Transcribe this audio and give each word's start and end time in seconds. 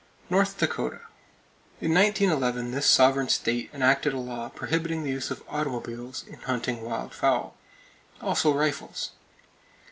North 0.31 0.57
Dakota: 0.57 1.01
In 1.79 1.93
1911, 1.93 2.71
this 2.71 2.87
sovereign 2.87 3.29
state 3.29 3.69
enacted 3.71 4.13
a 4.13 4.17
law 4.17 4.49
prohibiting 4.49 5.03
the 5.03 5.11
use 5.11 5.29
of 5.29 5.43
automobiles 5.47 6.23
in 6.27 6.39
hunting 6.39 6.81
wild 6.81 7.13
fowl; 7.13 7.55
also 8.19 8.51
rifles. 8.51 9.11